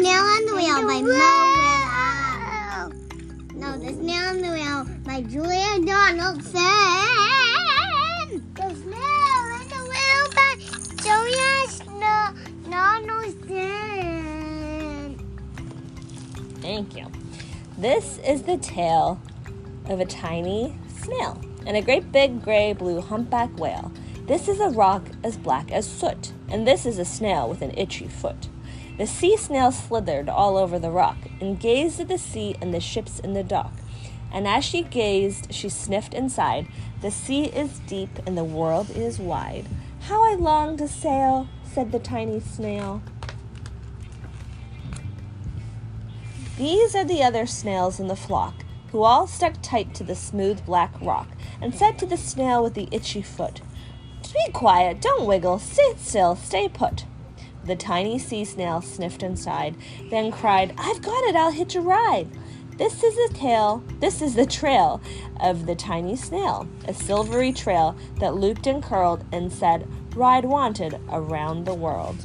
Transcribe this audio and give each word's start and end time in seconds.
Snail 0.00 0.22
on 0.22 0.46
the 0.46 0.54
Whale 0.54 0.86
by 0.86 1.02
Mo 1.02 1.08
Will. 1.10 2.88
No, 3.54 3.76
The 3.78 3.92
Snail 3.92 4.28
on 4.28 4.40
the 4.40 4.48
Whale 4.48 4.84
by 5.04 5.20
Julia 5.20 5.78
Donaldson. 5.84 6.54
The 8.54 8.68
Snail 8.76 9.44
on 9.52 9.68
the 9.68 9.80
Whale 9.90 10.28
by 10.34 10.52
Julia 11.02 11.68
Sno- 11.68 12.32
Donaldson. 12.70 13.68
Thank 16.62 16.96
you. 16.96 17.06
This 17.76 18.18
is 18.26 18.44
the 18.44 18.56
tale 18.56 19.20
of 19.84 20.00
a 20.00 20.06
tiny 20.06 20.78
snail 21.02 21.38
and 21.66 21.76
a 21.76 21.82
great 21.82 22.10
big 22.10 22.42
gray 22.42 22.72
blue 22.72 23.02
humpback 23.02 23.54
whale. 23.58 23.92
This 24.26 24.48
is 24.48 24.60
a 24.60 24.70
rock 24.70 25.04
as 25.22 25.36
black 25.36 25.70
as 25.70 25.86
soot, 25.86 26.32
and 26.48 26.66
this 26.66 26.86
is 26.86 26.98
a 26.98 27.04
snail 27.04 27.46
with 27.50 27.60
an 27.60 27.76
itchy 27.76 28.08
foot. 28.08 28.48
The 29.00 29.06
sea 29.06 29.34
snail 29.38 29.72
slithered 29.72 30.28
all 30.28 30.58
over 30.58 30.78
the 30.78 30.90
rock 30.90 31.16
and 31.40 31.58
gazed 31.58 32.00
at 32.00 32.08
the 32.08 32.18
sea 32.18 32.54
and 32.60 32.74
the 32.74 32.80
ships 32.80 33.18
in 33.18 33.32
the 33.32 33.42
dock. 33.42 33.72
And 34.30 34.46
as 34.46 34.62
she 34.62 34.82
gazed, 34.82 35.54
she 35.54 35.70
sniffed 35.70 36.14
sighed. 36.30 36.66
The 37.00 37.10
sea 37.10 37.44
is 37.44 37.78
deep 37.86 38.10
and 38.26 38.36
the 38.36 38.44
world 38.44 38.90
is 38.90 39.18
wide. 39.18 39.64
How 40.00 40.22
I 40.22 40.34
long 40.34 40.76
to 40.76 40.86
sail, 40.86 41.48
said 41.64 41.92
the 41.92 41.98
tiny 41.98 42.40
snail. 42.40 43.00
These 46.58 46.94
are 46.94 47.02
the 47.04 47.22
other 47.22 47.46
snails 47.46 48.00
in 48.00 48.08
the 48.08 48.14
flock, 48.14 48.66
who 48.92 49.02
all 49.02 49.26
stuck 49.26 49.54
tight 49.62 49.94
to 49.94 50.04
the 50.04 50.14
smooth 50.14 50.66
black 50.66 50.92
rock, 51.00 51.28
and 51.62 51.74
said 51.74 51.98
to 52.00 52.04
the 52.04 52.18
snail 52.18 52.62
with 52.62 52.74
the 52.74 52.88
itchy 52.92 53.22
foot, 53.22 53.62
Be 54.34 54.52
quiet, 54.52 55.00
don't 55.00 55.24
wiggle, 55.24 55.58
sit 55.58 55.98
still, 55.98 56.36
stay 56.36 56.68
put. 56.68 57.06
The 57.64 57.76
tiny 57.76 58.18
sea 58.18 58.44
snail 58.44 58.80
sniffed 58.80 59.24
sighed, 59.38 59.76
then 60.10 60.32
cried, 60.32 60.74
I've 60.78 61.02
got 61.02 61.24
it, 61.24 61.36
I'll 61.36 61.50
hitch 61.50 61.76
a 61.76 61.80
ride. 61.80 62.28
This 62.78 63.02
is 63.02 63.14
the 63.14 63.34
tail, 63.34 63.84
this 64.00 64.22
is 64.22 64.34
the 64.34 64.46
trail 64.46 65.02
of 65.40 65.66
the 65.66 65.74
tiny 65.74 66.16
snail, 66.16 66.66
a 66.88 66.94
silvery 66.94 67.52
trail 67.52 67.94
that 68.18 68.36
looped 68.36 68.66
and 68.66 68.82
curled 68.82 69.22
and 69.32 69.52
said, 69.52 69.86
Ride 70.14 70.46
wanted 70.46 70.98
around 71.10 71.66
the 71.66 71.74
world. 71.74 72.16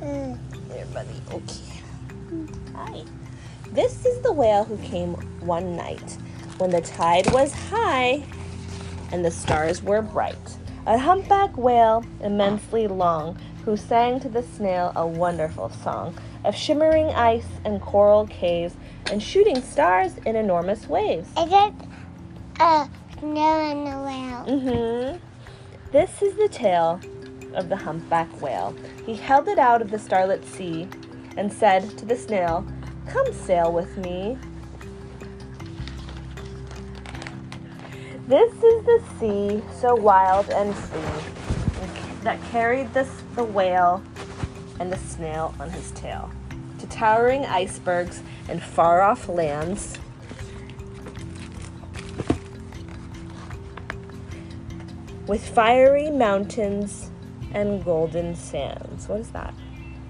There, 0.00 0.86
buddy. 0.92 1.22
Okay. 1.30 1.82
Hi. 2.74 3.04
This 3.72 4.04
is 4.06 4.20
the 4.22 4.32
whale 4.32 4.64
who 4.64 4.76
came 4.78 5.14
one 5.40 5.76
night 5.76 6.16
when 6.58 6.70
the 6.70 6.80
tide 6.80 7.30
was 7.32 7.52
high 7.52 8.22
and 9.14 9.24
the 9.24 9.30
stars 9.30 9.80
were 9.80 10.02
bright. 10.02 10.56
A 10.88 10.98
humpback 10.98 11.56
whale, 11.56 12.04
immensely 12.20 12.88
long, 12.88 13.38
who 13.64 13.76
sang 13.76 14.18
to 14.18 14.28
the 14.28 14.42
snail 14.42 14.92
a 14.96 15.06
wonderful 15.06 15.70
song 15.70 16.18
of 16.44 16.56
shimmering 16.56 17.06
ice 17.10 17.46
and 17.64 17.80
coral 17.80 18.26
caves 18.26 18.74
and 19.12 19.22
shooting 19.22 19.62
stars 19.62 20.18
in 20.26 20.34
enormous 20.34 20.88
waves. 20.88 21.28
Is 21.38 21.52
it 21.52 21.74
a 22.58 22.88
snail 23.20 23.38
on 23.38 23.84
the 23.84 23.90
whale? 24.02 24.58
Mm-hmm. 24.58 25.18
This 25.92 26.20
is 26.20 26.34
the 26.34 26.48
tale 26.48 27.00
of 27.54 27.68
the 27.68 27.76
humpback 27.76 28.42
whale. 28.42 28.74
He 29.06 29.14
held 29.14 29.46
it 29.46 29.60
out 29.60 29.80
of 29.80 29.92
the 29.92 29.98
starlit 29.98 30.44
sea 30.44 30.88
and 31.36 31.52
said 31.52 31.96
to 31.98 32.04
the 32.04 32.16
snail, 32.16 32.66
Come 33.06 33.32
sail 33.32 33.72
with 33.72 33.96
me. 33.96 34.36
This 38.26 38.52
is 38.54 38.84
the 38.86 39.02
sea, 39.20 39.62
so 39.78 39.94
wild 39.94 40.48
and 40.48 40.74
free, 40.74 42.22
that 42.22 42.42
carried 42.50 42.94
the, 42.94 43.06
the 43.34 43.44
whale 43.44 44.02
and 44.80 44.90
the 44.90 44.96
snail 44.96 45.54
on 45.60 45.68
his 45.68 45.90
tail 45.90 46.30
to 46.78 46.86
towering 46.86 47.44
icebergs 47.44 48.22
and 48.48 48.62
far 48.62 49.02
off 49.02 49.28
lands. 49.28 49.98
With 55.26 55.46
fiery 55.46 56.10
mountains 56.10 57.10
and 57.52 57.84
golden 57.84 58.34
sands. 58.34 59.06
What 59.06 59.20
is 59.20 59.30
that? 59.32 59.52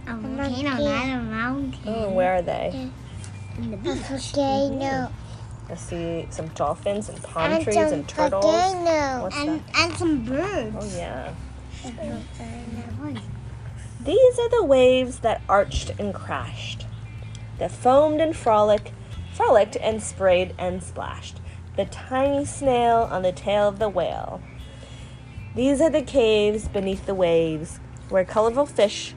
A 0.07 0.17
volcano, 0.17 0.85
not 0.85 1.09
a 1.09 1.21
mountain. 1.21 1.81
Oh, 1.85 2.11
where 2.11 2.35
are 2.35 2.43
they? 2.43 2.91
A 3.59 3.77
volcano. 3.77 5.11
I 5.69 5.75
see 5.77 6.27
some 6.31 6.49
dolphins 6.49 7.09
and 7.09 7.23
palm 7.23 7.63
trees 7.63 7.77
and 7.77 8.07
turtles. 8.07 8.45
and, 9.35 9.61
that? 9.61 9.77
and 9.77 9.97
some 9.97 10.25
birds. 10.25 10.77
Oh, 10.79 10.99
yeah. 10.99 11.33
These 14.01 14.39
are 14.39 14.49
the 14.51 14.65
waves 14.65 15.21
that 15.21 15.41
arched 15.49 15.93
and 15.99 16.13
crashed, 16.13 16.87
that 17.59 17.71
foamed 17.71 18.21
and 18.21 18.37
frolic, 18.37 18.93
frolicked 19.33 19.77
and 19.81 20.03
sprayed 20.03 20.55
and 20.59 20.83
splashed. 20.83 21.41
The 21.77 21.87
tiny 21.87 22.45
snail 22.45 23.09
on 23.11 23.23
the 23.23 23.33
tail 23.33 23.67
of 23.67 23.79
the 23.79 23.89
whale. 23.89 24.43
These 25.55 25.81
are 25.81 25.91
the 25.91 26.03
caves 26.03 26.69
beneath 26.69 27.07
the 27.07 27.15
waves, 27.15 27.81
where 28.11 28.25
colorful 28.25 28.67
fish 28.67 29.15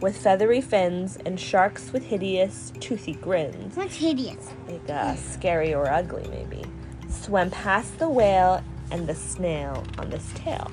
with 0.00 0.16
feathery 0.16 0.60
fins 0.60 1.18
and 1.26 1.38
sharks 1.38 1.92
with 1.92 2.04
hideous, 2.04 2.72
toothy 2.80 3.14
grins, 3.14 3.76
What's 3.76 3.96
hideous? 3.96 4.48
like 4.68 4.88
uh, 4.88 5.14
scary 5.16 5.74
or 5.74 5.90
ugly 5.90 6.26
maybe, 6.30 6.64
swam 7.08 7.50
past 7.50 7.98
the 7.98 8.08
whale 8.08 8.62
and 8.90 9.06
the 9.06 9.14
snail 9.14 9.84
on 9.98 10.10
this 10.10 10.30
tail. 10.34 10.70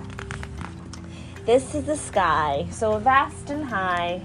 This 1.45 1.75
is 1.75 1.85
the 1.85 1.95
sky, 1.97 2.67
so 2.71 2.97
vast 2.99 3.49
and 3.49 3.63
high, 3.65 4.21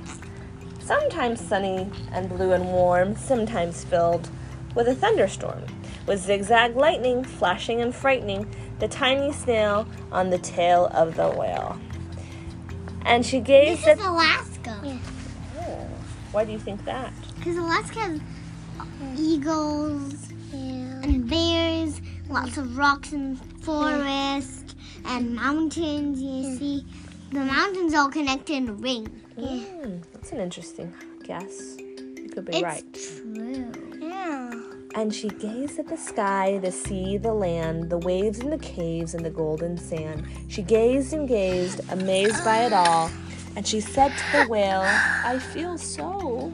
sometimes 0.81 1.41
sunny 1.41 1.91
and 2.13 2.29
blue 2.29 2.53
and 2.53 2.65
warm, 2.67 3.17
sometimes 3.17 3.85
filled 3.85 4.29
with 4.75 4.89
a 4.89 4.95
thunderstorm, 4.95 5.63
with 6.07 6.21
zigzag 6.21 6.75
lightning 6.77 7.23
flashing 7.25 7.81
and 7.81 7.95
frightening 7.95 8.49
the 8.81 8.89
tiny 8.89 9.33
snail 9.33 9.87
on 10.11 10.31
the 10.31 10.39
tail 10.39 10.87
of 10.95 11.15
the 11.15 11.29
whale. 11.29 11.79
And 13.05 13.25
she 13.25 13.39
This 13.39 13.47
gazed 13.47 13.87
at. 13.87 13.99
is 13.99 14.05
Alaska. 14.05 14.52
Why 16.33 16.45
do 16.45 16.53
you 16.53 16.59
think 16.59 16.85
that? 16.87 17.13
Because 17.39 17.57
Alaska 17.57 18.01
has 18.01 18.21
eagles 19.19 20.31
and 20.53 21.29
bears, 21.29 22.01
lots 22.29 22.57
of 22.57 22.77
rocks 22.77 23.13
and 23.13 23.39
forest 23.63 24.77
and 25.05 25.35
mountains. 25.35 26.21
You 26.21 26.57
see, 26.57 26.87
the 27.31 27.41
mountains 27.41 27.95
all 27.95 28.09
connected 28.11 28.55
in 28.57 28.69
a 28.69 28.73
ring. 28.73 29.07
Hmm, 29.39 29.99
that's 30.13 30.33
an 30.33 30.41
interesting 30.41 30.93
guess. 31.25 31.77
You 31.79 32.31
could 32.33 32.47
be 32.47 32.55
It's 32.55 32.63
right. 32.63 32.95
true. 32.95 33.73
Yeah. 34.01 34.61
And 34.95 35.15
she 35.15 35.29
gazed 35.29 35.79
at 35.79 35.89
the 35.89 35.97
sky, 35.97 36.59
the 36.59 36.73
sea, 36.73 37.17
the 37.17 37.33
land, 37.33 37.89
the 37.91 37.99
waves 37.99 38.41
and 38.41 38.53
the 38.53 38.59
caves 38.59 39.15
and 39.15 39.25
the 39.25 39.31
golden 39.31 39.79
sand. 39.79 40.27
She 40.49 40.63
gazed 40.63 41.13
and 41.15 41.27
gazed, 41.27 41.81
amazed 41.91 42.45
by 42.45 42.65
it 42.65 42.73
all. 42.73 43.11
And 43.55 43.67
she 43.67 43.81
said 43.81 44.13
to 44.17 44.39
the 44.39 44.49
whale, 44.49 44.83
I 44.83 45.39
feel 45.39 45.77
so 45.77 46.53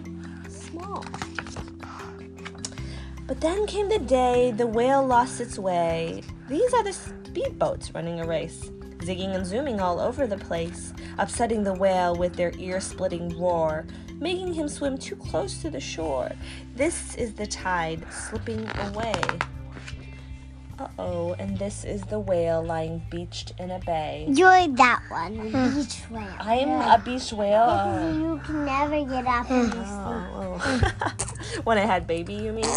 small. 0.49 1.05
But 3.27 3.41
then 3.41 3.67
came 3.67 3.89
the 3.89 3.99
day 3.99 4.53
the 4.53 4.67
whale 4.67 5.07
lost 5.07 5.41
its 5.41 5.59
way. 5.59 6.23
These 6.49 6.73
are 6.75 6.83
the 6.83 6.91
speedboats 6.91 7.95
running 7.95 8.21
a 8.21 8.27
race, 8.27 8.71
zigging 8.99 9.35
and 9.35 9.47
zooming 9.47 9.81
all 9.81 10.01
over 10.01 10.27
the 10.27 10.39
place, 10.39 10.93
upsetting 11.19 11.63
the 11.63 11.75
whale 11.75 12.17
with 12.17 12.35
their 12.35 12.53
ear 12.59 12.81
splitting 12.81 13.39
roar, 13.39 13.87
making 14.19 14.55
him 14.55 14.67
swim 14.67 14.99
too 14.99 15.17
close 15.17 15.61
to 15.63 15.71
the 15.71 15.81
shore. 15.81 16.33
This 16.75 17.15
is 17.17 17.35
the 17.35 17.47
tide 17.47 18.05
slipping 18.11 18.69
away. 18.87 19.23
Uh 20.79 20.87
oh, 20.99 21.35
and 21.41 21.59
this 21.59 21.85
is 21.85 22.03
the 22.03 22.21
whale 22.21 22.63
lying 22.63 23.03
beached 23.11 23.53
in 23.59 23.73
a 23.73 23.81
bay. 23.81 24.27
You're 24.29 24.69
that 24.69 25.03
one, 25.09 25.51
beach 25.51 26.03
whale. 26.09 26.37
I 26.39 26.55
am 26.57 27.01
a 27.01 27.03
beach 27.03 27.33
whale. 27.33 27.67
Oh. 27.69 28.13
You 28.13 28.41
can 28.45 28.65
never 28.65 29.05
get 29.05 29.27
up 29.27 29.51
in 29.51 29.71
the. 29.71 29.85
Oh, 29.85 30.61
oh. 30.63 31.25
when 31.65 31.79
I 31.79 31.87
had 31.87 32.07
baby, 32.07 32.35
you 32.35 32.53
mean? 32.53 32.71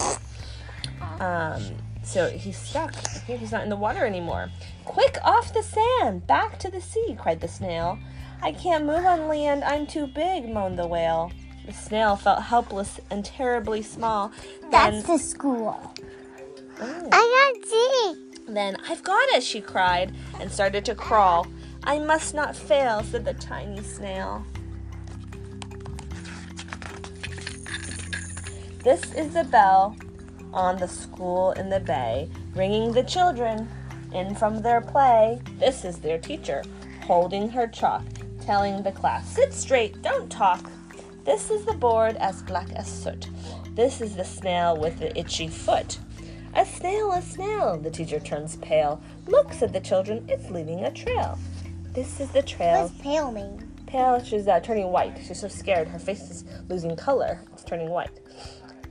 Um, 1.19 1.61
so 2.03 2.29
he's 2.29 2.57
stuck. 2.57 2.95
I 2.95 3.37
he's 3.37 3.51
not 3.51 3.63
in 3.63 3.69
the 3.69 3.75
water 3.75 4.03
anymore. 4.03 4.49
Quick, 4.85 5.19
off 5.23 5.53
the 5.53 5.61
sand, 5.61 6.25
back 6.25 6.57
to 6.59 6.71
the 6.71 6.81
sea, 6.81 7.15
cried 7.19 7.39
the 7.39 7.47
snail. 7.47 7.99
I 8.41 8.51
can't 8.51 8.85
move 8.85 9.05
on 9.05 9.27
land, 9.27 9.63
I'm 9.63 9.85
too 9.85 10.07
big, 10.07 10.49
moaned 10.49 10.79
the 10.79 10.87
whale. 10.87 11.31
The 11.67 11.73
snail 11.73 12.15
felt 12.15 12.41
helpless 12.41 12.99
and 13.11 13.23
terribly 13.23 13.83
small. 13.83 14.31
That's 14.71 15.03
Then, 15.03 15.17
the 15.17 15.23
school. 15.23 15.93
Oh. 16.79 17.09
I 17.11 17.51
can't 17.53 17.65
see. 17.65 18.53
then, 18.53 18.77
I've 18.87 19.03
got 19.03 19.27
it, 19.29 19.43
she 19.43 19.61
cried, 19.61 20.13
and 20.39 20.51
started 20.51 20.85
to 20.85 20.95
crawl. 20.95 21.47
I 21.83 21.99
must 21.99 22.33
not 22.33 22.55
fail, 22.55 23.03
said 23.03 23.25
the 23.25 23.33
tiny 23.33 23.81
snail. 23.81 24.45
This 28.83 29.13
is 29.13 29.33
the 29.33 29.43
bell 29.43 29.95
on 30.53 30.77
the 30.77 30.87
school 30.87 31.51
in 31.51 31.69
the 31.69 31.79
bay, 31.79 32.29
ringing 32.55 32.91
the 32.91 33.03
children 33.03 33.69
in 34.13 34.35
from 34.35 34.61
their 34.61 34.81
play. 34.81 35.39
This 35.59 35.85
is 35.85 35.99
their 35.99 36.17
teacher, 36.17 36.63
holding 37.05 37.49
her 37.49 37.67
chalk, 37.67 38.03
telling 38.41 38.83
the 38.83 38.91
class, 38.91 39.27
Sit 39.35 39.53
straight, 39.53 40.01
don't 40.01 40.31
talk. 40.31 40.69
This 41.25 41.51
is 41.51 41.65
the 41.65 41.73
board 41.73 42.15
as 42.17 42.41
black 42.41 42.71
as 42.71 42.87
soot. 42.87 43.27
This 43.75 44.01
is 44.01 44.15
the 44.15 44.25
snail 44.25 44.75
with 44.75 44.99
the 44.99 45.17
itchy 45.17 45.47
foot. 45.47 45.99
A 46.53 46.65
snail, 46.65 47.11
a 47.13 47.21
snail. 47.21 47.77
The 47.77 47.89
teacher 47.89 48.19
turns 48.19 48.57
pale. 48.57 49.01
Look, 49.27 49.53
said 49.53 49.71
the 49.71 49.79
children, 49.79 50.25
it's 50.27 50.49
leaving 50.49 50.83
a 50.83 50.91
trail. 50.91 51.37
This 51.93 52.19
is 52.19 52.29
the 52.31 52.41
trail. 52.41 52.83
What's 52.83 53.01
pale 53.01 53.31
mean? 53.31 53.71
Pale, 53.85 54.23
she's 54.23 54.47
uh, 54.47 54.59
turning 54.59 54.91
white. 54.91 55.17
She's 55.25 55.39
so 55.39 55.47
scared. 55.47 55.87
Her 55.87 55.99
face 55.99 56.29
is 56.29 56.43
losing 56.69 56.95
color. 56.95 57.41
It's 57.53 57.63
turning 57.63 57.89
white. 57.89 58.19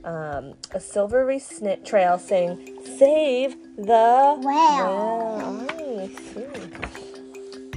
Um, 0.03 0.53
a 0.71 0.79
silvery 0.79 1.37
snit 1.37 1.85
trail 1.85 2.17
saying, 2.17 2.79
Save 2.97 3.55
the 3.77 4.39
Whale. 4.41 5.67
whale." 5.67 6.11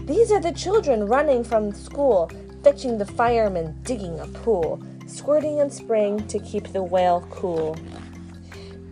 These 0.06 0.32
are 0.32 0.40
the 0.40 0.52
children 0.52 1.06
running 1.06 1.44
from 1.44 1.72
school, 1.72 2.30
fetching 2.62 2.98
the 2.98 3.06
firemen, 3.06 3.74
digging 3.84 4.18
a 4.20 4.26
pool, 4.26 4.82
squirting 5.06 5.60
and 5.60 5.72
spraying 5.72 6.26
to 6.26 6.38
keep 6.38 6.68
the 6.72 6.82
whale 6.82 7.26
cool. 7.30 7.76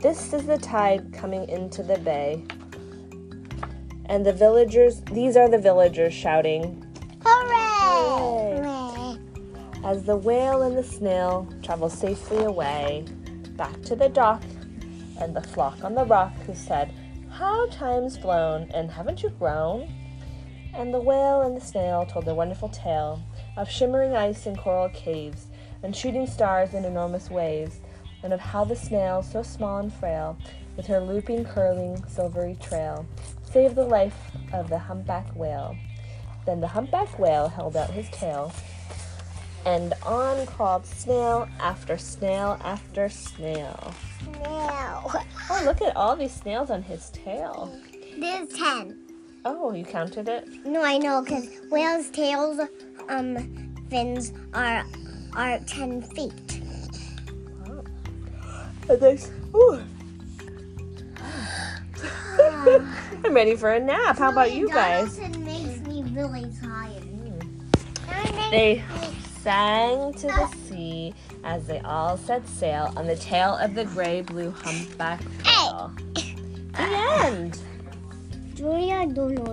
This 0.02 0.32
is 0.32 0.46
the 0.46 0.58
tide 0.58 1.12
coming 1.12 1.48
into 1.48 1.84
the 1.84 1.96
bay. 1.98 2.42
And 4.06 4.26
the 4.26 4.32
villagers, 4.32 5.00
these 5.02 5.36
are 5.36 5.48
the 5.48 5.58
villagers 5.58 6.12
shouting, 6.12 6.84
Hooray! 7.24 9.16
As 9.84 10.02
the 10.02 10.16
whale 10.16 10.62
and 10.62 10.76
the 10.76 10.82
snail 10.82 11.46
travel 11.62 11.88
safely 11.88 12.42
away, 12.42 13.04
back 13.50 13.80
to 13.82 13.94
the 13.94 14.08
dock, 14.08 14.42
and 15.20 15.36
the 15.36 15.40
flock 15.40 15.84
on 15.84 15.94
the 15.94 16.04
rock 16.04 16.32
who 16.46 16.54
said, 16.56 16.92
How 17.30 17.68
time's 17.68 18.16
flown, 18.16 18.72
and 18.74 18.90
haven't 18.90 19.22
you 19.22 19.30
grown? 19.30 19.88
And 20.74 20.92
the 20.92 20.98
whale 20.98 21.42
and 21.42 21.56
the 21.56 21.64
snail 21.64 22.06
told 22.06 22.24
their 22.24 22.34
wonderful 22.34 22.70
tale 22.70 23.22
of 23.56 23.70
shimmering 23.70 24.16
ice 24.16 24.46
and 24.46 24.58
coral 24.58 24.88
caves, 24.88 25.46
and 25.84 25.94
shooting 25.94 26.26
stars 26.26 26.74
and 26.74 26.84
enormous 26.84 27.30
waves, 27.30 27.78
and 28.22 28.32
of 28.32 28.40
how 28.40 28.64
the 28.64 28.76
snail, 28.76 29.22
so 29.22 29.42
small 29.42 29.78
and 29.78 29.92
frail, 29.92 30.36
with 30.76 30.86
her 30.86 31.00
looping, 31.00 31.44
curling, 31.44 32.02
silvery 32.06 32.56
trail, 32.60 33.06
saved 33.44 33.74
the 33.74 33.84
life 33.84 34.16
of 34.52 34.68
the 34.68 34.78
humpback 34.78 35.26
whale. 35.34 35.76
Then 36.46 36.60
the 36.60 36.68
humpback 36.68 37.18
whale 37.18 37.48
held 37.48 37.76
out 37.76 37.90
his 37.90 38.08
tail, 38.10 38.52
and 39.64 39.94
on 40.04 40.46
crawled 40.46 40.86
snail 40.86 41.48
after 41.60 41.96
snail 41.98 42.58
after 42.64 43.08
snail. 43.08 43.94
No. 44.42 45.12
Oh, 45.50 45.62
look 45.64 45.82
at 45.82 45.94
all 45.96 46.16
these 46.16 46.32
snails 46.32 46.70
on 46.70 46.82
his 46.82 47.10
tail. 47.10 47.72
There's 48.18 48.48
ten. 48.48 48.98
Oh, 49.44 49.72
you 49.72 49.84
counted 49.84 50.28
it? 50.28 50.48
No, 50.64 50.82
I 50.82 50.98
know, 50.98 51.22
because 51.22 51.48
whales' 51.70 52.10
tails, 52.10 52.60
um, 53.08 53.74
fins 53.90 54.32
are 54.54 54.84
are 55.36 55.58
ten 55.60 56.02
feet. 56.02 56.61
Wow. 58.88 58.94
And 58.94 59.02
there's, 59.02 59.30
ooh. 59.54 59.82
I'm 63.24 63.34
ready 63.34 63.54
for 63.54 63.72
a 63.72 63.80
nap. 63.80 64.18
How 64.18 64.30
about 64.30 64.52
you 64.52 64.68
guys? 64.68 65.18
It 65.18 65.38
makes 65.38 65.80
me 65.80 66.02
really 66.12 66.50
tired. 66.60 67.02
They 68.50 68.82
sang 69.40 70.12
to 70.14 70.26
the 70.26 70.46
sea 70.68 71.14
as 71.44 71.66
they 71.66 71.80
all 71.80 72.16
set 72.16 72.46
sail 72.46 72.92
on 72.96 73.06
the 73.06 73.16
tail 73.16 73.56
of 73.56 73.74
the 73.74 73.84
gray 73.86 74.20
blue 74.20 74.50
humpback 74.50 75.20
whale. 75.44 75.92
The 76.14 77.24
end. 77.24 77.58
Julia, 78.54 79.06
don't 79.06 79.34
know 79.34 79.52